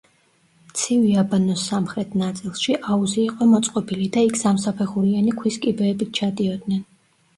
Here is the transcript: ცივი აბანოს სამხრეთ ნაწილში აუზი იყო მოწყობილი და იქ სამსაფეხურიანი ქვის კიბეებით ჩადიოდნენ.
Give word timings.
ცივი 0.79 1.09
აბანოს 1.23 1.65
სამხრეთ 1.71 2.15
ნაწილში 2.23 2.75
აუზი 2.95 3.21
იყო 3.27 3.49
მოწყობილი 3.53 4.09
და 4.17 4.25
იქ 4.31 4.41
სამსაფეხურიანი 4.45 5.37
ქვის 5.43 5.61
კიბეებით 5.67 6.15
ჩადიოდნენ. 6.21 6.83